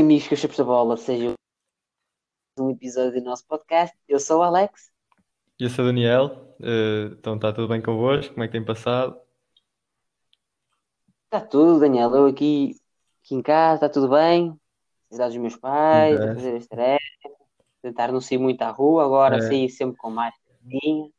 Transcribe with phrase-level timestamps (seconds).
[0.00, 1.34] amigos que eu chupo a bola, seja
[2.58, 3.96] um episódio do nosso podcast.
[4.08, 4.90] Eu sou o Alex.
[5.58, 6.54] E eu sou o Daniel.
[6.62, 8.32] Eh, então está tudo bem convosco?
[8.34, 9.18] Como é que tem passado?
[11.24, 12.14] Está tudo, Daniel.
[12.14, 12.76] Eu aqui,
[13.22, 14.58] aqui em casa, está tudo bem.
[15.08, 16.34] Cuidar dos meus pais, Interessa.
[16.34, 17.32] fazer as tarefas,
[17.82, 19.40] tentar não sair muito à rua, agora É.
[19.42, 20.34] sair sempre com mais.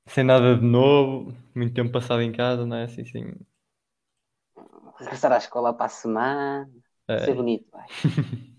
[0.08, 2.84] Sem nada de novo, muito tempo passado em casa, não é?
[2.84, 3.34] Assim, sim.
[4.98, 6.70] regressar à escola para a semana.
[7.08, 7.20] É.
[7.20, 7.86] Ser bonito, vai.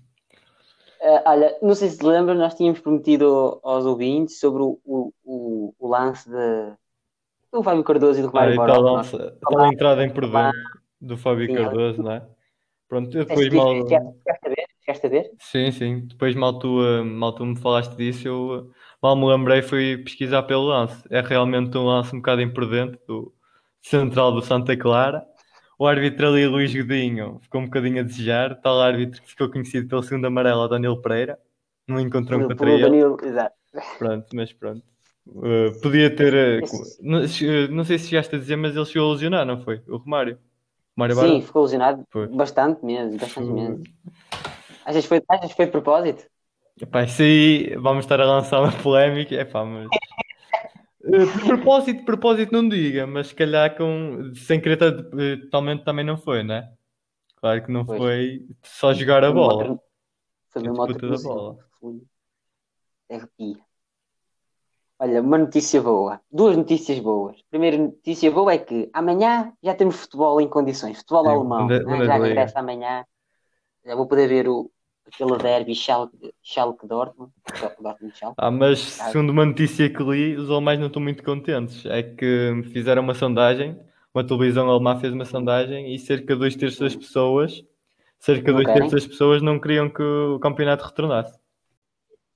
[1.01, 5.75] Ah, olha, não sei se te lembras, nós tínhamos prometido aos ouvintes sobre o, o,
[5.79, 6.72] o, lance de,
[7.53, 9.03] do Fábio Cardoso e do Romário Baró.
[9.03, 10.53] tal, tal entrada em dentro
[11.00, 12.27] do Fábio Sim, Cardoso, não é?
[12.89, 13.71] Pronto, eu depois mal.
[13.71, 14.67] a ver?
[14.89, 15.31] A ver?
[15.39, 16.07] Sim, sim.
[16.07, 19.99] Depois mal tu, eh, mal tu me falaste disso, eu eh, mal me lembrei, fui
[19.99, 21.03] pesquisar pelo lance.
[21.11, 23.33] É realmente um lance um bocado imprudente do
[23.83, 25.25] central do Santa Clara.
[25.79, 28.61] O árbitro ali, Luís Godinho, ficou um bocadinho a desejar.
[28.61, 31.39] Tal árbitro que ficou conhecido pelo segundo amarelo, o Danilo Pereira.
[31.86, 32.83] Não encontrou Pelo contra ele.
[32.83, 33.55] Danilo, exato.
[33.98, 34.83] Pronto, mas pronto.
[35.44, 36.34] Eh, podia ter.
[36.34, 36.61] eh,
[37.00, 39.80] não, eh, não sei se chegaste a dizer, mas ele chegou a lesionar, não foi?
[39.89, 40.39] O Romário.
[40.97, 41.17] Romário.
[41.17, 42.27] Sim, ficou lesionado Foi.
[42.27, 43.83] bastante mesmo, bastante mesmo.
[44.84, 46.24] Achas que foi, achas foi de propósito?
[46.80, 49.34] Epá, isso aí vamos estar a lançar uma polémica.
[49.34, 49.89] Epá, mas.
[51.04, 54.78] Eh, De propósito, de propósito não diga, mas se calhar com, sem querer
[55.18, 56.72] eh, totalmente também não foi, né?
[57.36, 57.98] Claro que não Pois.
[57.98, 59.80] foi só jogar a uma bola.
[60.50, 61.58] Foi A mesmo outra disputa da bola.
[63.10, 63.56] Arrepia.
[64.98, 66.20] Olha, uma notícia boa.
[66.30, 67.40] Duas notícias boas.
[67.48, 70.98] Primeira notícia boa é que amanhã já temos futebol em condições.
[70.98, 71.68] Futebol Sim, alemão.
[71.68, 71.84] Bunde- né?
[71.84, 72.27] Já Bundesliga.
[72.27, 73.05] regressa amanhã.
[73.84, 74.68] Já vou poder ver o,
[75.09, 77.33] aquele derby Schalke, Schalke Dortmund.
[78.37, 81.84] Ah, mas segundo uma notícia que li, os alemães não estão muito contentes.
[81.87, 83.79] É que fizeram uma sondagem,
[84.14, 87.64] uma televisão alemã fez uma sondagem e cerca de dois terços das pessoas,
[88.19, 91.39] cerca de dois terços das pessoas não queriam que o campeonato retornasse.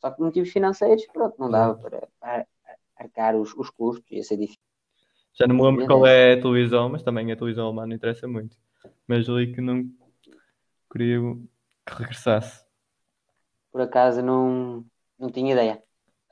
[0.00, 2.47] Só que motivos financeiros, pronto, não dava para, para
[2.97, 4.11] arcar os, os custos.
[4.11, 4.61] Ia ser difícil.
[5.34, 8.27] Já não me lembro qual é a televisão, mas também a televisão alemã não interessa
[8.27, 8.56] muito.
[9.06, 9.84] Mas li que não
[10.91, 11.21] queria
[11.87, 12.62] que regressasse.
[13.72, 14.84] Por acaso não,
[15.19, 15.83] não tinha ideia.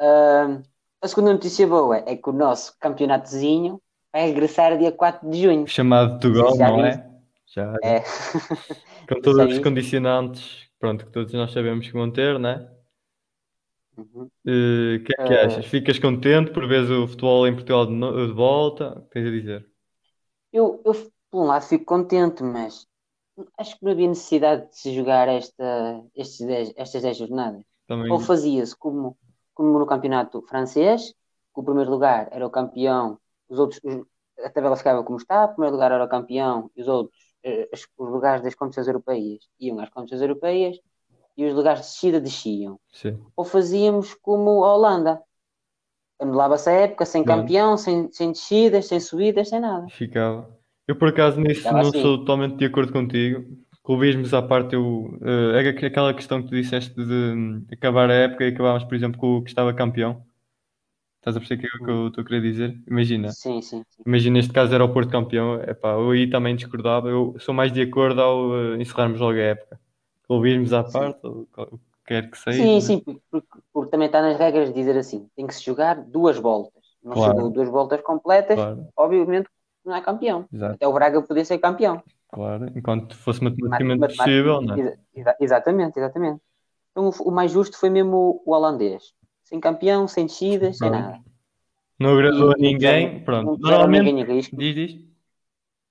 [0.01, 0.63] Ahm,
[1.03, 3.81] a segunda notícia boa é que o nosso campeonatozinho
[4.13, 5.67] vai regressar dia 4 de junho.
[5.67, 7.09] Chamado Tugol, não é?
[7.47, 8.03] Já, É.
[9.09, 12.67] com todos os condicionantes, pronto, que todos nós sabemos que vão ter, né?
[13.97, 14.31] Uhum.
[14.47, 15.67] Eh, O que é que Eh, achas?
[15.67, 18.99] Ficas contente por veres o futebol em Portugal de, no- de volta?
[18.99, 19.67] O que tens a dizer?
[20.53, 20.93] Eu, eu,
[21.31, 22.87] por um lado, fico contente, mas
[23.59, 27.63] acho que não havia necessidade de se jogar esta, estes dez, estas 10 jornadas.
[27.87, 29.17] Também, Ou fazia-se como,
[29.55, 31.11] como no campeonato francês,
[31.55, 33.19] que o primeiro lugar era o campeão,
[33.49, 34.05] os outros, os-
[34.45, 37.69] a tabela ficava como está, o primeiro lugar era o campeão e os outros, eh,
[37.73, 40.79] as- os lugares das competições europeias iam às competições europeias
[41.37, 42.81] e os lugares de descida desciam.
[42.93, 43.33] sim.
[43.37, 45.23] Ou fazíamos como a Holanda.
[46.21, 49.87] Anulava-se a época sem campeão, sem, sem descidas, sem subidas, sem nada.
[49.89, 50.60] Ficava.
[50.91, 52.03] Eu, por acaso, nisso Ficava não assim.
[52.03, 53.45] sou totalmente de acordo contigo.
[53.85, 55.19] Clubismos à parte, eu,
[55.55, 59.19] é aqu- aquela questão que tu disseste de acabar a época e acabámos, por exemplo,
[59.21, 60.25] com o que estava campeão.
[61.19, 62.83] Estás a perceber o que, é que eu estou a querer dizer?
[62.89, 63.37] Imagina.
[63.37, 64.05] Sim, sim, sim.
[64.07, 65.63] Imagina, neste caso era o Porto campeão.
[65.63, 67.09] Epá, eu aí também discordava.
[67.11, 69.81] Eu sou mais de acordo ao eh, encerrarmos logo a época.
[70.29, 72.69] Clubismos à parte, ou qual- o que quer que seja.
[72.69, 72.87] Sim, né?
[72.87, 75.95] sim, porque, porque- porque também está nas regras de dizer assim: tem que se jogar
[76.05, 76.83] duas voltas.
[77.03, 77.51] Não Claro.
[77.53, 79.49] duas voltas completas, Claro, obviamente
[79.85, 80.47] não é campeão.
[80.53, 82.03] exato, Até o Braga podia ser campeão.
[82.29, 82.67] claro.
[82.77, 84.81] Enquanto fosse matematicamente Matemática- possível, não é?
[84.81, 86.41] exa- exa- exatamente, exatamente.
[86.93, 89.13] Então o, mais justo foi mesmo o, holandês.
[89.45, 91.19] Sem campeão, sem descidas, sem nada.
[91.99, 93.07] Não agradou a ninguém.
[93.09, 93.47] puseram- Pronto.
[93.47, 94.13] Não puseram Normalmente.
[94.13, 94.57] ninguém em risco.
[94.57, 95.01] Diz, diz.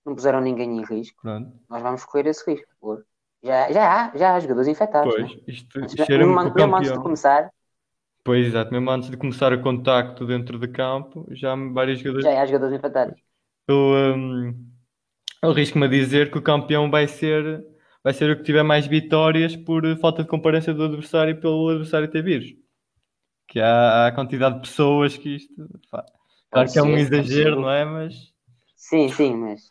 [0.05, 1.21] Não puseram ninguém em risco.
[1.21, 1.51] Pronto.
[1.69, 2.67] Nós vamos correr esse risco.
[2.79, 3.05] Por-
[3.43, 5.13] Já, já, há, já há jogadores infectados.
[5.13, 5.41] Pois, né?
[5.47, 7.49] isto Mas mesmo, mesmo antes de começar,
[8.23, 8.71] Pois, exato.
[8.71, 12.25] Mesmo antes de começar o contacto dentro de campo, já vários jogadores.
[12.25, 13.19] já há jogadores infectados.
[13.69, 14.53] Eu,
[15.43, 17.63] eu arrisco-me a dizer que o campeão vai ser,
[18.03, 21.69] vai ser o que tiver mais vitórias por falta de comparência do adversário e pelo
[21.69, 22.53] adversário ter vírus.
[23.47, 25.53] Que há, há a quantidade de pessoas que isto.
[25.91, 26.05] pá,
[26.51, 27.85] Claro que é um exagero, não é?
[27.85, 28.33] Mas.
[28.75, 29.69] Sim, sim, mas,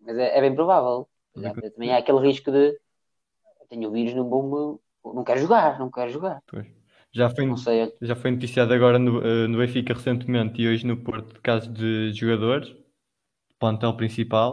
[0.00, 1.08] mas é, é bem provável.
[1.36, 2.78] É também há aquele risco de
[3.70, 6.42] tenho o vírus, não vou não quero jogar, não quero jogar.
[6.46, 6.66] Pois.
[7.14, 7.46] Já foi,
[8.00, 11.70] já foi noticiado agora no, eh, no Benfica recentemente e hoje no Porto de casos
[11.70, 12.74] de jogadores,
[13.62, 14.50] plantel principal.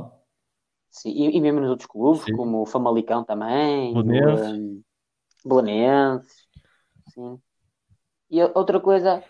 [0.90, 2.32] sim, e, e mesmo nos outros clubes, Sim.
[2.32, 4.84] como o Famalicão também, Belenenses.
[5.46, 6.48] Belenenses,
[7.14, 7.42] sim.
[8.32, 9.24] E outra coisa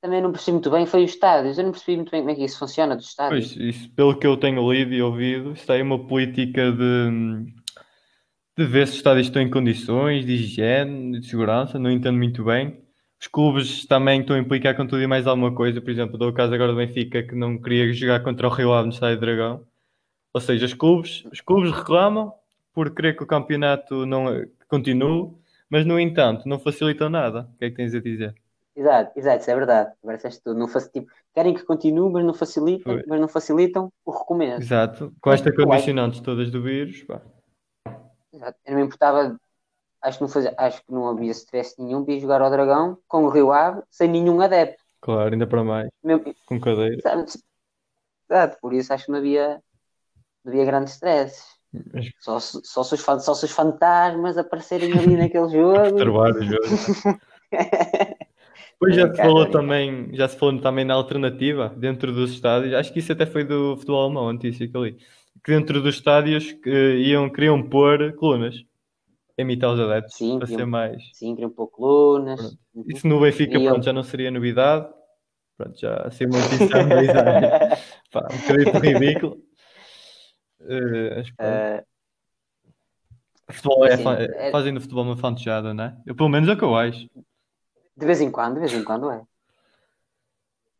[0.00, 1.58] também não percebi muito bem foi os estádios.
[1.58, 3.46] Eu não percebi muito bem como é que isso funciona dos estádios.
[3.46, 7.52] Pois, isso, pelo que eu tenho lido e ouvido, isso é uma política de,
[8.58, 12.44] de ver se os estádios estão em condições de higiene, de segurança, não entendo muito
[12.44, 12.78] bem.
[13.20, 15.80] Os clubes também estão a implicar com tudo e mais alguma coisa.
[15.80, 18.72] Por exemplo, dou o caso agora do Benfica que não queria jogar contra o Rio
[18.72, 19.66] Ave no Estádio Dragão.
[20.32, 22.32] Ou seja, os clubes, os clubes reclamam
[22.72, 24.26] por querer que o campeonato não
[24.68, 25.32] continue,
[25.68, 27.48] mas no entanto não facilitam nada.
[27.52, 28.34] O que é que tens a dizer?
[28.76, 29.92] Exato, exato, isso é verdade.
[30.00, 30.56] Agora tudo.
[30.56, 34.62] Não faço, tipo, querem que continue, mas não facilitam, mas não facilitam o recomeço.
[34.62, 35.12] Exato.
[35.20, 37.20] Com estas condicionantes todas do vírus, pá.
[38.32, 38.58] Exato.
[38.64, 39.36] Eu não me importava,
[40.08, 42.98] acho que não, fazia, acho que não havia stress nenhum para ir jogar ao Dragão
[43.06, 44.82] com o Rio Ave sem nenhum adepto.
[45.00, 45.88] Claro, ainda para mais.
[46.02, 46.96] Mesmo, com cadeira.
[48.30, 49.62] Exato, por isso acho que não havia,
[50.44, 51.58] não havia grande stress.
[52.20, 55.96] Só, só, se os, só se os fantasmas aparecerem ali naquele jogo.
[55.96, 57.20] O jogo.
[58.80, 62.74] Depois já se falou também, já se falou também na alternativa dentro dos estádios.
[62.74, 64.96] Acho que isso até foi do futebol alemão, a notícia que eu li.
[65.42, 68.64] Que dentro dos estádios que iam, queriam pôr colunas.
[69.38, 71.10] Imitar os adeptos sim, para ser mais.
[71.12, 72.58] Sim, queriam pôr colunas.
[72.74, 72.84] Uhum.
[72.88, 74.92] Isso no Benfica, pronto, já não seria novidade.
[75.56, 76.68] Pronto, já assim uma edição
[78.10, 79.42] Pá, um bocadinho ridículo.
[80.60, 81.84] Uh, uh,
[83.52, 85.96] futebol é, sim, é, fazem do futebol uma fantejada, não é?
[86.04, 87.08] Eu, pelo menos é o que eu acho.
[87.96, 89.22] De vez em quando, de vez em quando é.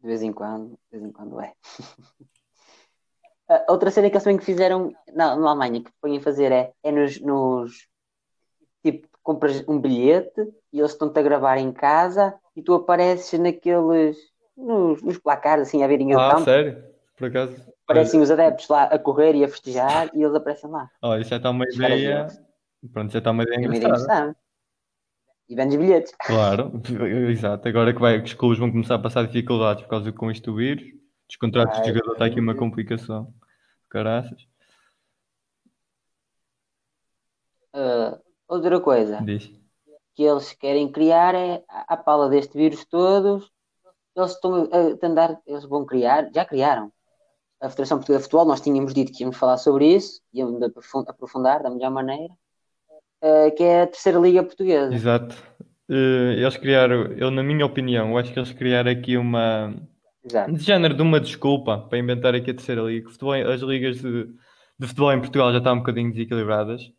[0.01, 1.53] De vez em quando, de vez em quando é.
[3.69, 6.73] outra cena que eles também que fizeram na, na Alemanha que põem a fazer é,
[6.83, 7.89] é nos, nos
[8.83, 10.41] tipo, compras um bilhete
[10.73, 14.17] e eles estão-te a gravar em casa e tu apareces naqueles
[14.57, 16.45] nos, nos placares assim a verem o ah, campo.
[16.45, 16.85] sério?
[17.17, 17.57] Por acaso?
[17.85, 20.91] Aparecem os adeptos lá a correr e a festejar e eles aparecem lá.
[21.03, 22.27] Olha, isso já está uma ideia.
[22.93, 24.37] Pronto, já está uma ideia engraçada
[25.49, 26.15] e vendes bilhetes.
[26.19, 26.73] Claro,
[27.31, 27.67] exato.
[27.69, 30.51] Agora que, vai, que os clubes vão começar a passar dificuldades por causa com isto
[30.51, 30.85] do vírus,
[31.29, 33.33] os contratos de jogador está aqui uma complicação.
[33.89, 34.47] Caraças.
[37.75, 39.51] Uh, outra coisa Diz.
[40.15, 43.51] que eles querem criar é a pala deste vírus todos.
[44.17, 46.91] Eles estão a andar, eles vão criar, já criaram.
[47.61, 51.63] A Federação Portuguesa de Futebol, nós tínhamos dito que íamos falar sobre isso, íamos aprofundar
[51.63, 52.33] da melhor maneira
[53.23, 54.95] uh, que é a terceira liga portuguesa.
[54.95, 55.37] Exato.
[55.89, 59.75] Uh, eles criaram, eu na minha opinião, eu acho que eles criaram aqui uma
[60.25, 60.53] Exato.
[60.53, 63.09] de género de uma desculpa para inventar aqui a terceira liga.
[63.09, 64.25] Futebol, as ligas de,
[64.79, 66.93] de, futebol em Portugal já estão um bocadinho desequilibradas.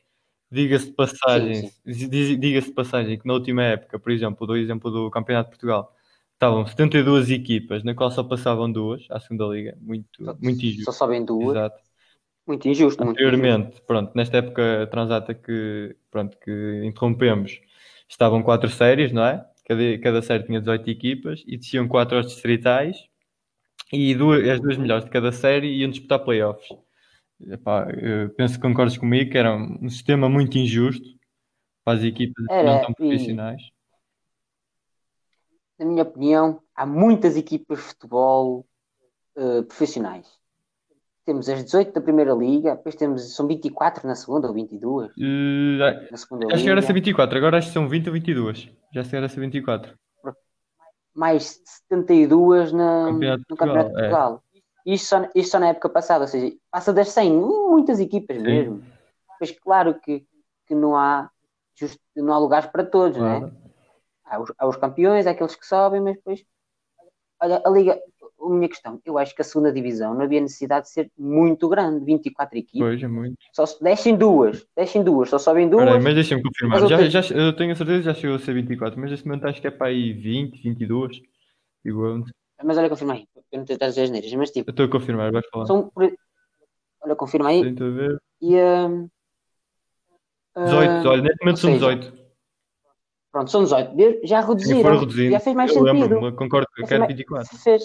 [0.51, 5.49] Diga-se de passagem, diga-se passagem que na última época, por exemplo, do exemplo do Campeonato
[5.49, 5.95] de Portugal,
[6.33, 10.85] estavam 72 equipas, na qual só passavam duas à segunda liga, muito, só, muito injusto.
[10.85, 11.55] Só sobem duas.
[11.55, 11.83] Exato.
[12.47, 13.03] Muito injusto.
[13.03, 13.85] Anteriormente, muito injusto.
[13.85, 17.61] pronto, nesta época transata que, pronto, que interrompemos,
[18.07, 19.45] estavam quatro séries, não é?
[19.67, 22.97] Cada, cada série tinha 18 equipas e desciam quatro aos distritais
[23.93, 26.69] e duas, as duas melhores de cada série iam disputar playoffs.
[27.47, 27.88] Epá,
[28.36, 31.07] penso que concordas comigo que era um sistema muito injusto
[31.83, 33.62] para as equipas era, não tão profissionais.
[35.80, 38.65] E, na minha opinião, há muitas equipas de futebol
[39.38, 40.27] uh, profissionais
[41.30, 45.12] temos as 18 da primeira liga, depois temos, são 24 na segunda ou 22?
[45.12, 46.63] Uh, eh, na segunda acho liga.
[46.63, 48.68] que era ser 24, agora acho que são 20 ou 22.
[48.92, 49.94] Já se era ser 24.
[51.13, 54.44] Mais 72 na, Campeonato no Campeonato de Portugal.
[54.44, 54.48] É.
[54.94, 58.44] Isto, só, isto só na época passada, ou seja, passa das 100, muitas equipas Sim.
[58.44, 58.83] mesmo.
[59.38, 60.25] Pois claro que,
[60.65, 61.30] que não, há
[61.75, 63.47] just, não há lugares para todos, claro.
[63.47, 63.51] né?
[64.25, 66.44] Há os, há os campeões, há aqueles que sobem, mas depois
[67.42, 67.99] olha, a Liga,
[68.42, 71.68] a minha questão, eu acho que a segunda divisão não havia necessidade de ser muito
[71.69, 72.80] grande, 24 equipes.
[72.80, 73.37] Pois, é muito.
[73.54, 75.85] Só deixem duas, deixem duas, só sobem duas.
[75.85, 76.80] Peraí, mas deixem-me confirmar.
[76.87, 77.11] Já, outras...
[77.11, 79.61] já, eu tenho a certeza que já chegou a ser 24, mas neste momento acho
[79.61, 81.21] que é para aí 20, 22.
[81.85, 82.23] Igual.
[82.63, 84.69] Mas olha, confirma aí, eu não tenho as neiras, mas tipo.
[84.69, 85.65] Eu estou a confirmar, vais falar.
[85.65, 87.63] São, olha, confirma aí.
[87.63, 88.21] Tento ver.
[88.41, 88.56] E.
[88.56, 89.09] Uh,
[90.56, 92.19] 18, olha, neste momento são 18.
[93.31, 94.27] Pronto, são 18.
[94.27, 95.09] Já reduziram.
[95.31, 96.35] Já fez mais eu sentido.
[96.35, 97.57] concordo, eu quero 24.
[97.57, 97.83] Fez,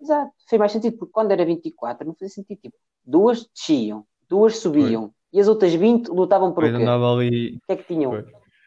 [0.00, 2.60] Exato, fez mais sentido, porque quando era 24 não fazia sentido.
[2.60, 5.10] Tipo, duas desciam, duas subiam, Foi.
[5.32, 6.84] e as outras 20 lutavam por o quê?
[6.84, 7.56] Ali...
[7.56, 8.12] O que é que tinham?
[8.12, 8.24] Foi.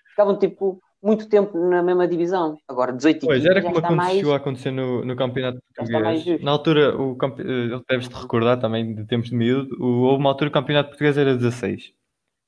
[0.10, 2.58] Ficavam tipo muito tempo na mesma divisão.
[2.68, 4.28] Agora 18 pois, era como aconteceu mais...
[4.28, 6.42] a acontecer no, no campeonato português.
[6.42, 7.42] Na altura, o campe...
[7.42, 11.36] Eh, deves-te recordar também de tempos de miúdo, houve uma altura o campeonato português era
[11.36, 11.94] 16.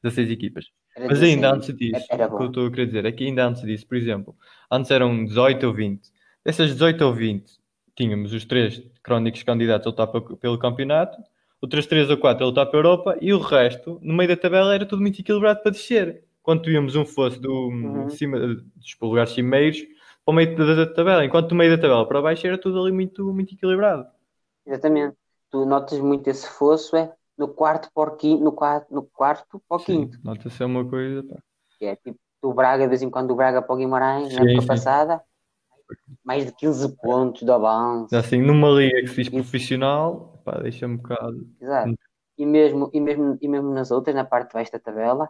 [0.03, 0.65] 16 equipas.
[0.96, 1.36] Era Mas 16.
[1.36, 3.48] ainda antes disso, era, era o que eu estou a querer dizer é que ainda
[3.48, 4.36] antes disso, por exemplo,
[4.70, 6.01] antes eram 18 ou 20.
[6.43, 7.51] Dessas 18 ou 20,
[7.96, 11.17] tínhamos os três crónicos candidatos a lutar pelo campeonato,
[11.62, 14.36] outras três ou quatro a lutar para a Europa e o resto, no meio da
[14.36, 16.24] tabela, era tudo muito equilibrado para descer.
[16.43, 18.10] Quando víamos um fosse do, uhum.
[18.10, 19.79] cima, dos lugares cimeiros
[20.25, 22.79] para o meio da, da, tabela, enquanto do meio da tabela para baixo era tudo
[22.79, 24.07] ali muito, muito equilibrado.
[24.65, 25.15] Exatamente.
[25.50, 29.62] Tu notas muito esse fosso é, no quarto para o quinto, no quarto, no quarto
[29.67, 30.17] para o quinto.
[30.24, 31.24] nota-se é uma coisa.
[31.24, 31.38] Pá.
[31.81, 34.50] É tipo do Braga, de vez em quando do Braga para o Guimarães, na Sim,
[34.50, 34.67] época sim.
[34.67, 35.21] passada,
[36.24, 38.15] mais de 15 pontos de avanço.
[38.15, 39.31] Assim, numa liga que se diz Isso.
[39.31, 41.48] profissional, pá, deixa-me um bocado.
[41.60, 41.93] Exato.
[42.38, 45.29] E mesmo, e, mesmo, e mesmo nas outras, na parte de baixo da tabela,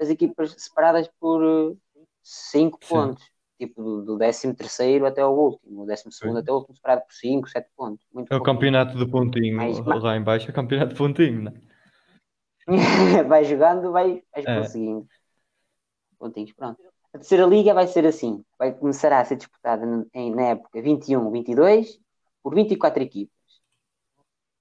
[0.00, 1.76] as equipas separadas por
[2.22, 2.88] 5 Sim.
[2.88, 3.32] pontos.
[3.58, 5.82] Tipo, do, do 13 até o último.
[5.82, 6.36] O 12 Pois.
[6.36, 8.04] até o último, separado por 5, 7 pontos.
[8.12, 11.42] Muito É o campeonato do pontinho Mais- lá em baixo, é o campeonato de pontinho,
[11.42, 11.52] né?
[13.28, 14.58] vai jogando, vai, vais É.
[14.58, 15.06] conseguindo.
[16.18, 16.80] Pontinhos, pronto.
[17.12, 18.44] A terceira liga vai ser assim.
[18.58, 22.00] Vai começar a ser disputada em, na época 21-22
[22.42, 23.36] por 24 equipas.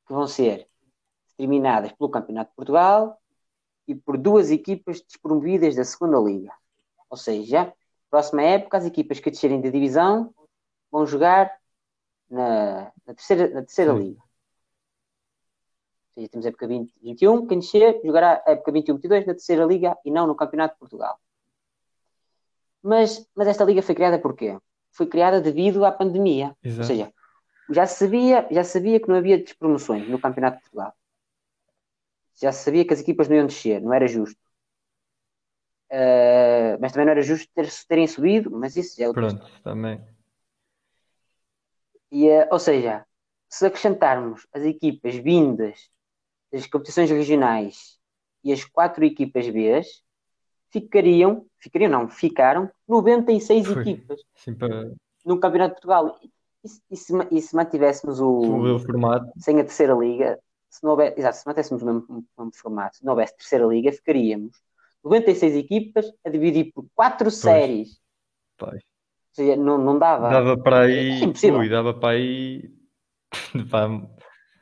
[0.08, 0.68] Que vão ser
[1.30, 3.21] determinadas pelo Campeonato de Portugal
[3.88, 6.54] e por duas equipas despromovidas da segunda liga.
[7.10, 7.74] Ou seja,
[8.10, 10.34] próxima época as equipas que descerem da divisão
[10.92, 11.52] vão jogar
[12.30, 14.00] na, na terceira, na terceira Sim.
[14.00, 14.22] liga.
[16.08, 19.66] Ou seja, temos a época 20, 21, quem descer jogará a época 21-22 na terceira
[19.66, 21.18] liga e não no Campeonato de Portugal.
[22.84, 24.58] Mas, mas esta liga foi criada por quê?
[24.92, 26.48] Foi criada devido à pandemia.
[26.48, 26.88] Ou Exato.
[26.88, 27.14] seja,
[27.70, 30.94] já sabia, já sabia que não havia despromoções no Campeonato de Portugal.
[32.42, 34.38] Já se sabia que as equipas não iam descer, não era justo.
[35.92, 39.46] Uh, mas também não era justo ter, terem subido, mas isso já é outra Pronto,
[39.64, 40.00] também.
[42.12, 43.06] E, eh, ou seja,
[43.50, 45.90] se acrescentarmos as equipas vindas
[46.52, 48.00] das competições regionais
[48.44, 49.82] e as quatro equipas B,
[50.72, 53.84] ficariam, ficariam não, ficaram 96 Foi.
[53.84, 54.92] equipas Assim para
[55.26, 56.20] no Campeonato de Portugal.
[56.64, 59.32] E, se- e se, e se mantivéssemos o, o formato.
[59.38, 60.40] sem a terceira liga,
[60.72, 63.92] se não houvesse, exato, se mantivéssemos o mesmo, mesmo formato, se não houvesse terceira liga,
[63.92, 64.58] ficaríamos
[65.04, 68.00] 96 equipas a dividir por quatro séries.
[68.58, 68.80] Pá, Ou
[69.34, 70.30] seja, não, não dava.
[70.30, 71.22] dava para aí.
[71.24, 71.52] É.
[71.52, 72.72] Ui, dava para aí.
[73.70, 73.86] Para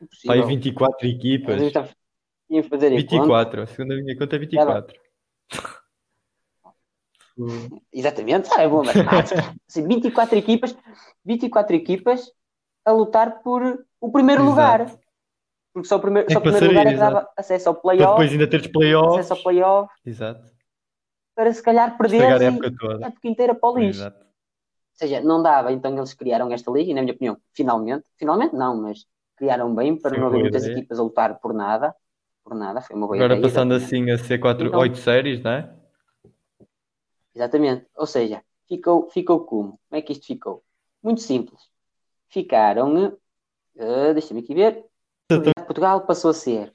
[0.02, 0.32] Impossível.
[0.32, 1.58] aí 24 equipas.
[1.58, 1.96] Nós estávamos-
[2.50, 3.16] Íamos fazer em conta.
[3.16, 5.00] 24, a segunda minha conta é 24.
[7.94, 9.56] Exatamente, ah, é boa matemática.
[9.68, 10.76] Assim, 24 equipas,
[11.24, 12.32] 24 equipas
[12.84, 14.84] a lutar por o primeiro Exato.
[14.84, 15.00] lugar.
[15.74, 18.12] Porque só o primeiro, É só o primeiro lugar é que dava acesso ao playoff,
[18.14, 18.68] depois ainda teres
[19.14, 20.52] acesso ao playoff, Exato.
[21.36, 23.06] para se calhar perder a a época toda.
[23.08, 24.00] época inteira para o lixo.
[24.02, 24.20] Exato.
[24.26, 24.28] Ou
[25.08, 28.82] seja, não dava, então eles criaram esta liga, e na minha opinião, finalmente, finalmente não,
[28.82, 29.06] mas
[29.38, 31.96] criaram bem para Foi não haver muitas equipas a lutar por nada.
[32.44, 33.42] Por nada, foi uma boa Agora ideia.
[33.48, 34.06] passando exatamente.
[34.08, 35.72] assim a ser 4, Então- 8 séries, não é?
[37.36, 37.86] Exatamente.
[37.96, 39.80] Ou seja, ficou, ficou como?
[39.88, 40.64] Como é que isto ficou?
[41.02, 41.62] Muito simples.
[42.28, 43.18] Ficaram,
[43.78, 44.84] eh, deixa-me aqui ver.
[45.68, 46.74] Portugal passou a ser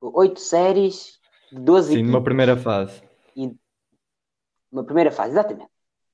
[0.00, 1.20] oito séries
[1.52, 3.00] de 12 Sim, numa primeira fase.
[4.72, 5.70] Uma primeira fase, exatamente.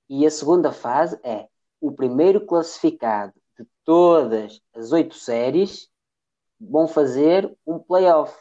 [0.06, 1.48] E a segunda fase é
[1.80, 5.88] o primeiro classificado de todas as oito séries
[6.60, 8.36] vão fazer um playoff.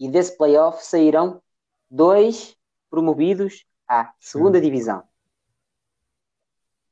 [0.00, 1.42] E desse playoff sairão
[1.90, 2.56] dois
[2.88, 5.02] promovidos à segunda divisão.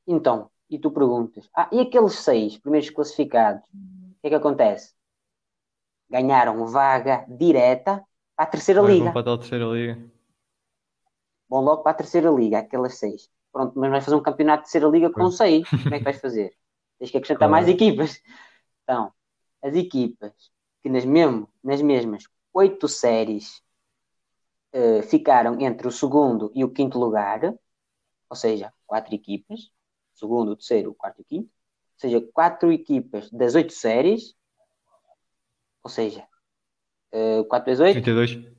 [0.05, 4.96] Então, e tu perguntas, ah, e aqueles seis primeiros classificados, o que é que acontece?
[6.09, 8.03] Ganharam vaga direta
[8.35, 9.05] para a terceira liga.
[9.05, 9.97] vão para a terceira liga.
[11.49, 13.29] Vão logo para a terceira liga, aquelas seis.
[13.51, 15.67] Pronto, mas vais fazer um campeonato de terceira liga com seis.
[15.83, 16.53] Como é que vais fazer?
[16.99, 17.51] Tens que acrescentar Claro.
[17.51, 18.21] mais equipas.
[18.83, 19.13] Então,
[19.63, 20.33] as equipas
[20.83, 23.61] que nas, mesmo, nas mesmas oito séries
[24.73, 27.41] eh, ficaram entre o segundo e o quinto lugar,
[28.29, 29.71] ou seja, quatro equipas,
[30.15, 34.35] segundo, terceiro, quarto e quinto, ou seja, quatro equipas das oito séries,
[35.87, 36.27] ou seja,
[37.13, 38.57] eh, 4 vezes 8, 32.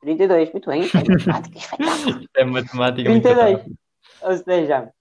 [0.00, 1.58] 32, muito bem, isto é matemática,
[2.34, 3.52] é matemática muito 32.
[3.52, 3.76] rápida.
[4.22, 4.92] Ou seja,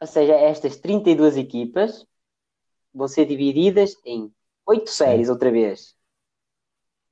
[0.00, 2.06] ou seja, estas 32 equipas
[2.94, 4.32] vão ser divididas em
[4.64, 5.94] 8 séries outra vez.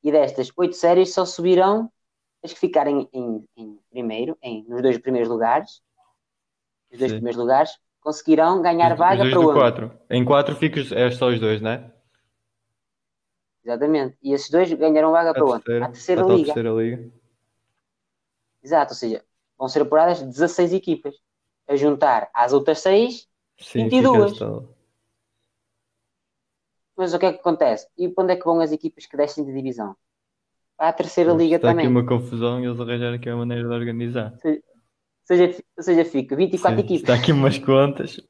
[0.03, 1.93] E destas 8 séries só subirão
[2.43, 5.83] as que ficarem em, em primeiro, em, nos dois primeiros lugares.
[6.91, 7.19] Os dois Sim.
[7.19, 9.53] primeiros lugares conseguirão ganhar vaga para o.
[9.53, 9.93] 4.
[10.09, 12.00] Em 4 ficas, é só os dois, não é?
[13.71, 14.17] Exatamente.
[14.23, 16.53] E esses dois ganharão vaga para A terceira, À terceira a tal liga.
[16.53, 17.11] terceira liga.
[18.63, 19.25] Exato, ou seja,
[19.59, 21.15] vão ser apuradas 16 equipas.
[21.69, 23.29] A juntar às outras 6
[23.61, 24.33] Sim, 22.
[24.33, 24.77] fica tal.
[26.97, 27.87] Mas o que é que acontece?
[27.99, 29.97] E para onde é que vão as equipas que descem de divisão?
[30.77, 31.87] Para a terceira Pois, liga Está também.
[31.87, 34.33] aqui uma confusão e eles arranjaram aqui a maneira de organizar.
[34.33, 37.03] Ou seja, ou seja, fica 24 Sim, equipas.
[37.03, 38.21] Está aqui umas contas.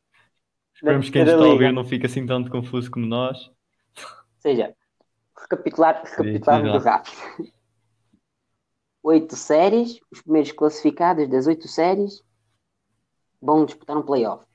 [0.74, 3.38] Esperamos que quem terceira está a ouvir não fique assim tanto confuso como nós.
[4.36, 4.74] Ou seja,
[5.40, 7.16] recapitular, recapitular muito rápido.
[9.02, 12.22] Oito séries, os primeiros classificados das oito séries
[13.40, 14.46] vão disputar um playoff.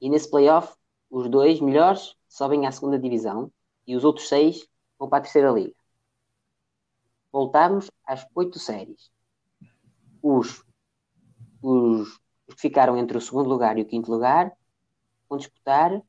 [0.00, 0.74] E nesse playoff,
[1.08, 3.50] os dois melhores sobem à segunda divisão
[3.86, 4.68] e os outros seis
[4.98, 5.74] vão para a terceira liga.
[7.30, 9.10] Voltamos às oito séries.
[10.20, 10.64] Os,
[11.62, 12.08] os,
[12.46, 14.52] os que ficaram entre o segundo lugar e o quinto lugar
[15.28, 16.02] vão disputar,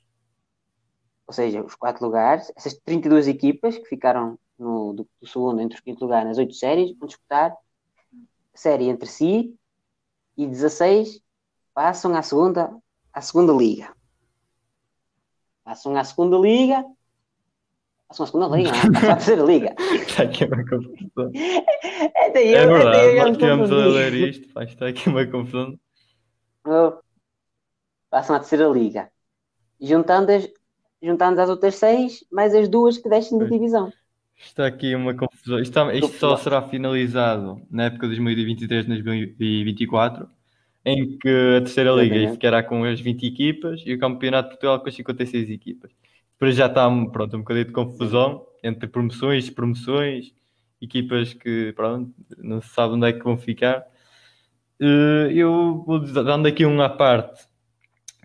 [1.28, 5.80] ou seja, os quatro lugares, essas 32 equipas que ficaram no, do, do segundo entre
[5.80, 9.56] o quinto lugar nas oito séries vão disputar a série entre si
[10.38, 11.22] e 16
[11.74, 12.72] passam à segunda,
[13.12, 13.94] à segunda liga.
[15.64, 16.86] Passam à segunda liga.
[18.08, 19.76] Passam à segunda liga, não, passam à terceira liga.
[19.96, 21.32] Está aqui uma confusão.
[22.16, 25.26] Até eu, É até verdade, eu nós estivemos a ler isto, pá, está aqui uma
[25.26, 25.80] confusão.
[26.68, 26.94] Oh.
[28.10, 29.12] Passam à terceira liga.
[29.82, 30.48] Juntando as,
[31.06, 33.60] juntando as outras seis, mais as duas que descem da Pois.
[33.60, 33.92] divisão.
[34.38, 35.60] Está aqui uma confusão.
[35.60, 40.28] Isto, está- isto só será finalizado na época de 2023-2024,
[40.84, 42.34] em que a terceira liga Exatamente.
[42.34, 45.92] ficará com as 20 equipas e o Campeonato de Portugal com as 56 equipas.
[46.34, 50.34] Depois já está pronto, um bocadinho de confusão entre promoções, promoções,
[50.82, 53.84] equipas que pronto, não se sabe onde é que vão ficar.
[54.80, 57.48] Eh, Eu vou dando aqui um à parte.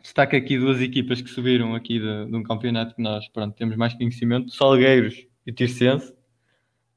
[0.03, 3.77] Destaco aqui duas equipas que subiram aqui de, de um campeonato que nós pronto, temos
[3.77, 6.15] mais conhecimento: Salgueiros e Tirsense,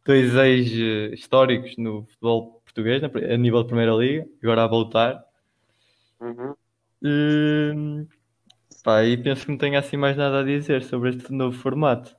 [0.05, 5.23] dois ex-históricos no futebol português, a nível de Primeira Liga, agora a voltar.
[6.19, 6.55] Uhum.
[7.03, 8.07] Hum,
[8.83, 12.15] pá, e penso que não tenho assim mais nada a dizer sobre este novo formato.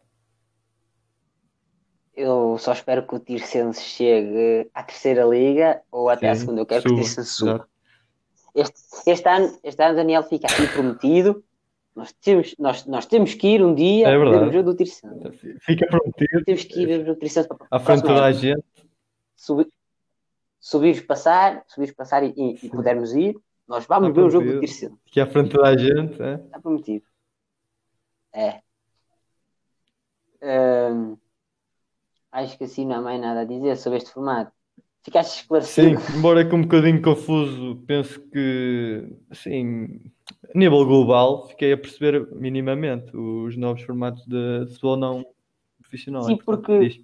[2.17, 6.61] Eu só espero que o Tirsense chegue à terceira liga ou até à Sim, segunda.
[6.61, 7.51] Eu quero que o suba, Tirsense suba.
[7.53, 7.74] exato.
[8.55, 8.81] Este,
[9.11, 11.45] este ano, este ano, Daniel, fica aqui prometido.
[11.95, 14.49] Nós temos, nós, nós temos que ir um dia É ver verdade.
[14.49, 15.59] o jogo do Tirsense.
[15.61, 18.25] Fica prometido Temos que ir ver o jogo do Tirsense para à frente de toda
[18.25, 18.65] a gente.
[19.37, 19.69] Subir,
[20.61, 24.53] subires passar, subires passar e, e, e pudermos ir, nós vamos Está ver o jogo
[24.53, 24.61] do.
[24.61, 24.95] Tirsense.
[25.09, 26.23] Aqui à frente de toda a gente.
[26.23, 26.35] é?
[26.35, 27.05] Está prometido.
[28.33, 28.61] É.
[30.43, 31.17] Hum,
[32.33, 34.53] acho que assim não há mais nada a dizer sobre este formato.
[35.05, 36.01] Ficaste Sim, esclarecido?
[36.17, 40.01] embora com um bocadinho confuso, penso que, assim,
[40.55, 45.27] a nível global, fiquei a perceber minimamente os novos formatos de futebol não
[45.81, 46.23] profissional.
[46.25, 47.01] Sim, porque- diz.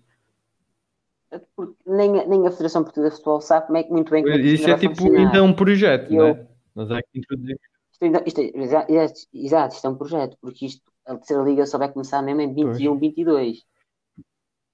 [1.54, 4.22] Porque nem, a- nem a Federação Portuguesa de Futebol sabe como é que, muito bem
[4.24, 6.46] como é que isto Isso é vai tipo ainda um projeto, não é?
[6.74, 7.60] Nós é que introduzimos.
[7.92, 11.66] Isto isto é- exa- exa- exato, isto é um projeto, porque isto, a terceira liga
[11.66, 13.62] só vai começar mesmo em 21, 22.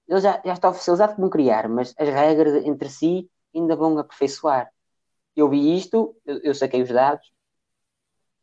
[0.07, 3.97] Ele já, já está oficializado que vão criar, mas as regras entre si ainda vão
[3.99, 4.71] aperfeiçoar.
[5.35, 7.27] Eu vi isto, eu, eu saquei os dados,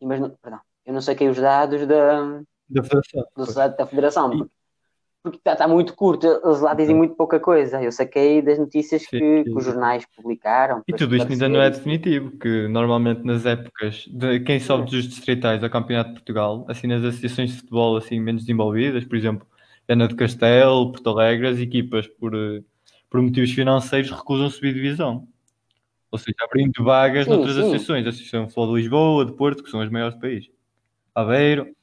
[0.03, 3.25] mas não, perdão, eu não saquei os dados da, Da federação.
[3.37, 3.47] do
[3.77, 4.49] da Federação, E-
[5.23, 7.83] porque, está, está muito curto, eles lá dizem muito pouca coisa.
[7.83, 9.45] Eu saquei das notícias Sim, que, sim.
[9.45, 10.83] que os jornais publicaram.
[10.87, 11.79] E tudo isto ainda não é isso.
[11.79, 16.87] definitivo, que normalmente nas épocas de quem sobe dos distritais ao Campeonato de Portugal, assim
[16.87, 19.47] nas associações de futebol assim menos desenvolvidas, por exemplo,
[19.87, 22.63] Viana do Castelo, Porto Alegre, as equipas por, eh,
[23.11, 25.29] por motivos financeiros recusam subir divisão.
[26.11, 27.61] Ou seja, abrindo vagas Sim, noutras sim.
[27.63, 30.49] associações, a Associação de Futebol de Lisboa, de Porto, que são as maiores do país.
[31.15, 31.75] Aveiro,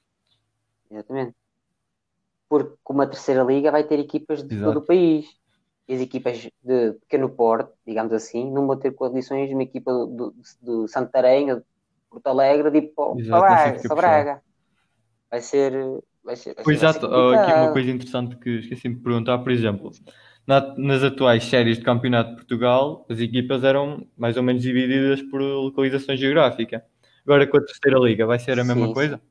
[0.92, 1.36] Exatamente.
[2.50, 4.74] Porque como a terceira liga vai ter equipas de Exato.
[4.74, 5.26] todo o país.
[5.88, 9.92] E as equipas de pequeno porte, digamos assim, não vão ter condições de uma equipa
[9.92, 11.62] do, do, do Santarém de
[12.10, 14.42] Porto Alegre de ir para, Braga.
[15.30, 15.74] Vai ser.
[16.24, 19.52] Vai ser, vai Pois ser, exato, aqui uma coisa interessante que esqueci-me de perguntar, por
[19.52, 19.92] exemplo,
[20.46, 25.22] na- nas atuais séries de Campeonato de Portugal, as equipas eram mais ou menos divididas
[25.24, 26.84] por localização geográfica.
[27.26, 29.22] Agora com a terceira liga vai ser a mesma Sim, coisa?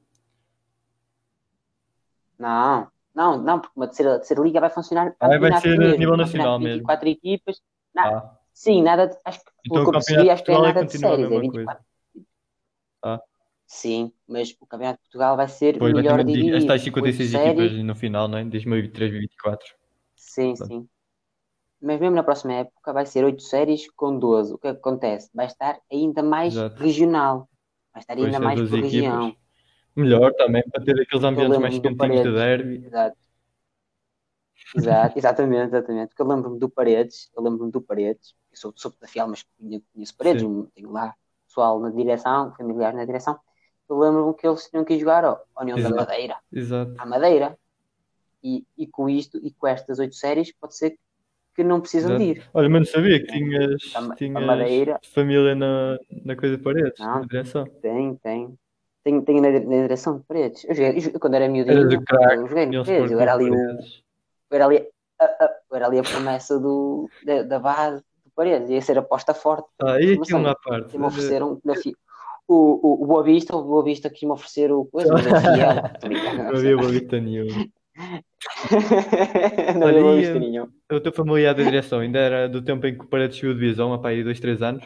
[2.38, 5.98] Não, não, não, porque uma terceira, terceira liga vai funcionar Ah, vai ser a mesmo,
[5.98, 6.76] nível campeonato nacional mesmo.
[6.76, 7.60] 24 equipas.
[7.94, 10.50] Na- Ah, Sim, nada de, acho que Então pelo que o eu percebi, acho que
[10.50, 11.84] é nada de a séries, é mesma 24.
[13.02, 13.20] Ah.
[13.72, 16.56] Sim, mas o Campeonato de Portugal vai ser pois melhor dividido.
[16.56, 17.70] as tais oito 56 séries.
[17.70, 18.44] equipas no final, não é?
[18.44, 19.74] 2023 2024.
[20.16, 20.66] Sim, Pronto.
[20.66, 20.88] sim.
[21.80, 24.52] Mas mesmo na próxima época vai ser 8 séries com 12.
[24.52, 25.30] O que é que acontece?
[25.32, 26.82] Vai estar ainda mais Exato.
[26.82, 27.48] regional.
[27.92, 29.28] Vai estar ainda ter mais 12 por região.
[29.28, 29.40] equipas.
[29.96, 32.86] Melhor também para ter aqueles ambientes mais quentinhos de derby.
[32.86, 33.16] Exato.
[34.74, 36.08] Exato, exatamente, exatamente.
[36.08, 39.44] Porque eu lembro-me do Paredes, eu lembro-me do Paredes, eu sou, sou da Fiel, mas
[39.92, 40.42] conheço Paredes,
[40.74, 41.14] tenho lá
[41.46, 43.38] pessoal na direção, familiares na direção.
[43.90, 45.96] Eu lembro-me que eles tinham que ir jogar ao União da Exato.
[45.96, 46.94] Madeira, Exato.
[46.96, 47.58] à Madeira.
[48.42, 50.96] E, e com isto e com estas oito séries, pode ser
[51.54, 52.48] que não precisam de ir.
[52.54, 55.00] Olha, mas não sabia que tinhas, A Ma- a tinhas Madeira.
[55.12, 57.20] família na, na coisa de paredes, Não.
[57.20, 57.64] na direção.
[57.82, 58.58] Tem, tem.
[59.02, 60.62] Tenho, tenho na, na direção de Paredes.
[60.64, 63.10] Eu, joguei, eu, quando era miudinho, Eras o craque, eu joguei no Paredes.
[63.10, 63.80] Eu era ali, o, eu
[64.50, 68.68] era ali, a, a- eu era ali a promessa do, da, da base do Paredes.
[68.70, 69.66] Ia ser aposta forte.
[69.82, 70.40] Ah, e aqui Formação.
[70.40, 70.94] uma parte.
[70.94, 71.96] E me ofereceram na fi-
[72.52, 75.34] o, o, o Boa Vista, o Boa Vista quis me oferecer o coisa, mas é
[75.34, 75.84] fiel.
[76.00, 76.44] Tô brincando.
[76.50, 77.64] Não havia bolita nenhuma.
[79.74, 80.66] Não Olha, levou e, visto eh, nenhum.
[80.92, 83.60] o teu familiar da direção ainda era do tempo em que o Paredes subiu de
[83.60, 84.84] divisão, há para aí dois, três anos?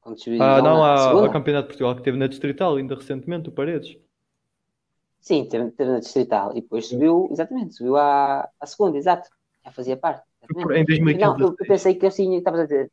[0.00, 1.30] Quando subiu Ah, não, há, ao?
[1.30, 3.96] Campeonato de Portugal que teve na Distrital ainda recentemente, o Paredes.
[5.20, 6.52] Sim, teve, teve na Distrital.
[6.56, 9.28] E depois subiu, exatamente, subiu à, à segunda, exato.
[9.64, 10.26] Já fazia parte.
[10.42, 11.18] Em exatamente.
[11.18, 11.42] Não, 2015.
[11.42, 12.90] eu, eu pensei que eles tinham, estavas a dizer.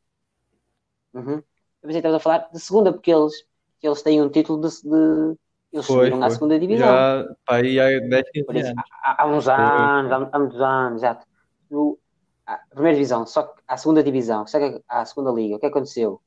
[1.13, 1.41] Uhum.
[1.85, 3.45] Eu pensei que estavas a falar de segunda, porque eles,
[3.81, 4.69] eles têm um título de.
[4.81, 5.37] de-
[5.71, 6.29] eles Foi, subiram à foi.
[6.31, 6.87] segunda divisão.
[6.87, 8.89] Já, pá, aí há 10, 15 Por isso, anos.
[9.03, 11.27] há, há uns anos, há, há muitos anos, exato.
[11.69, 11.99] No-
[12.47, 15.65] a primeira divisão, só que à segunda divisão, só que à segunda liga, o que
[15.65, 16.21] aconteceu?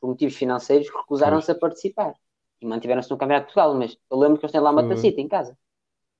[0.00, 2.14] Por motivos financeiros, recusaram-se a participar
[2.60, 3.74] e mantiveram-se no Campeonato de Portugal.
[3.78, 5.56] Mas eu lembro que eles têm lá uma tacita em casa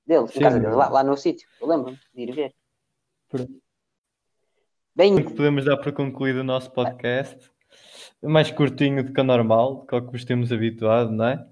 [0.05, 1.47] deles, em Sim, casa deles, lá, lá no sítio.
[1.59, 2.55] Eu lembro-me de ir ver.
[3.29, 3.53] Pronto.
[4.95, 7.52] Bem, que podemos dar por concluído o nosso podcast.
[8.23, 11.45] Mais curtinho do que o normal, que é o que nos temos habituado, não é?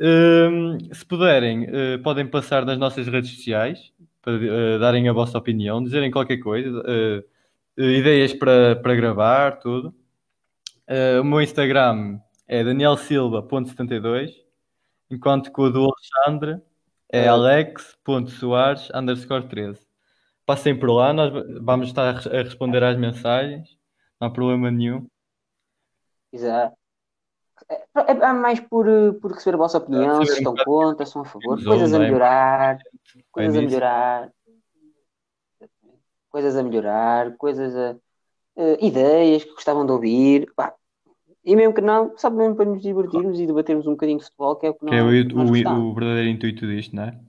[0.00, 5.38] Hum, se puderem, eh, podem passar nas nossas redes sociais para eh, darem a vossa
[5.38, 7.24] opinião, dizerem qualquer coisa, eh,
[7.78, 9.94] ideias para, para gravar, tudo.
[11.20, 14.30] O meu Instagram é danielsilva.72,
[15.10, 16.62] enquanto que o do Alexandre
[17.10, 19.80] é alex.soares underscore 13.
[20.44, 23.76] Passem por lá, nós vamos estar a responder às mensagens,
[24.20, 25.08] não há problema nenhum.
[26.36, 26.76] Exato.
[27.68, 27.74] É,
[28.12, 28.86] é- é mais por,
[29.20, 32.04] por receber a vossa opinião, se estão contra, se estão a favor, coisas a não
[32.04, 32.06] é?
[32.08, 32.78] melhorar,
[33.32, 34.32] coisas a melhorar,
[36.30, 37.96] coisas a melhorar, coisas a.
[38.56, 40.52] eh, ideias que gostavam de ouvir.
[40.54, 40.74] pá.
[41.44, 44.56] E mesmo que não, só mesmo para nos divertirmos e debatermos um bocadinho de futebol,
[44.56, 47.20] que é o que Que é o, o- o verdadeiro intuito disto, não é?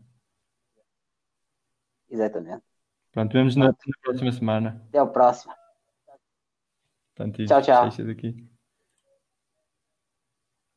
[2.10, 2.64] Exatamente.
[3.12, 4.82] Pronto, vemos na, na próxima semana.
[4.90, 5.54] Até ao próximo.
[7.16, 8.57] Portanto, Tchau, tchau.